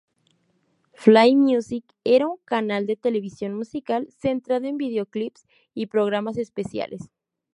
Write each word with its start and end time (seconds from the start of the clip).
Fly 0.95 1.35
Music 1.35 1.83
era 2.03 2.25
un 2.27 2.37
canal 2.43 2.87
de 2.87 2.95
televisión 2.95 3.53
musical, 3.53 4.07
centrado 4.09 4.65
en 4.65 4.77
videoclips 4.77 5.45
y 5.75 5.85
programas 5.85 6.37
especiales. 6.39 7.11